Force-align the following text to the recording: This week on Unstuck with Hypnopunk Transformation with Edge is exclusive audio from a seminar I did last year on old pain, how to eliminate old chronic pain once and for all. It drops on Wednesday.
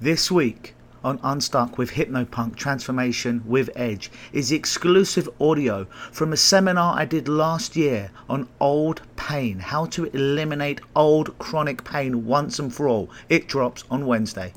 This 0.00 0.28
week 0.28 0.74
on 1.04 1.20
Unstuck 1.22 1.78
with 1.78 1.92
Hypnopunk 1.92 2.56
Transformation 2.56 3.44
with 3.46 3.70
Edge 3.76 4.10
is 4.32 4.50
exclusive 4.50 5.28
audio 5.40 5.84
from 6.10 6.32
a 6.32 6.36
seminar 6.36 6.98
I 6.98 7.04
did 7.04 7.28
last 7.28 7.76
year 7.76 8.10
on 8.28 8.48
old 8.60 9.02
pain, 9.14 9.60
how 9.60 9.86
to 9.86 10.06
eliminate 10.06 10.80
old 10.96 11.38
chronic 11.38 11.84
pain 11.84 12.26
once 12.26 12.58
and 12.58 12.74
for 12.74 12.88
all. 12.88 13.08
It 13.28 13.46
drops 13.46 13.84
on 13.88 14.04
Wednesday. 14.04 14.52